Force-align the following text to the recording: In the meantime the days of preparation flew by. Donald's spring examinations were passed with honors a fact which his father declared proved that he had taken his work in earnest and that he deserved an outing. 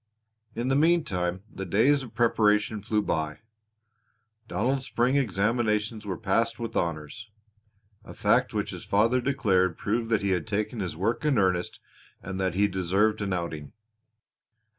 In 0.55 0.67
the 0.69 0.75
meantime 0.75 1.43
the 1.47 1.63
days 1.63 2.01
of 2.01 2.15
preparation 2.15 2.81
flew 2.81 3.03
by. 3.03 3.41
Donald's 4.47 4.87
spring 4.87 5.15
examinations 5.15 6.07
were 6.07 6.17
passed 6.17 6.57
with 6.57 6.75
honors 6.75 7.29
a 8.03 8.15
fact 8.15 8.51
which 8.51 8.71
his 8.71 8.83
father 8.83 9.21
declared 9.21 9.77
proved 9.77 10.09
that 10.09 10.23
he 10.23 10.31
had 10.31 10.47
taken 10.47 10.79
his 10.79 10.95
work 10.95 11.23
in 11.23 11.37
earnest 11.37 11.79
and 12.19 12.39
that 12.39 12.55
he 12.55 12.67
deserved 12.67 13.21
an 13.21 13.31
outing. 13.31 13.73